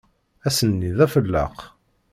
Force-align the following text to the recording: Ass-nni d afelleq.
Ass-nni 0.47 0.91
d 0.97 0.99
afelleq. 1.05 1.57